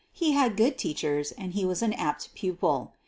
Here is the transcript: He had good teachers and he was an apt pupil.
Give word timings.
He 0.11 0.31
had 0.31 0.57
good 0.57 0.79
teachers 0.79 1.31
and 1.31 1.53
he 1.53 1.63
was 1.63 1.83
an 1.83 1.93
apt 1.93 2.33
pupil. 2.33 2.93